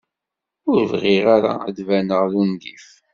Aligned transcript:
Ur 0.71 0.81
bɣiɣ 0.91 1.25
ara 1.35 1.51
ad 1.67 1.73
d-baneɣ 1.77 2.23
d 2.31 2.33
ungif. 2.41 2.87